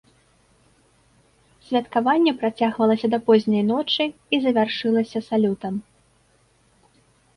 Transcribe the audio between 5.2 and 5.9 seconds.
салютам.